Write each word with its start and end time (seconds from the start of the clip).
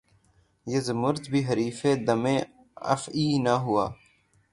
یہ 0.67 0.79
زمّرد 0.87 1.23
بھی 1.31 1.41
حریفِ 1.47 1.79
دمِ 2.07 2.25
افعی 2.93 3.27
نہ 3.45 3.55
ہوا 3.63 3.85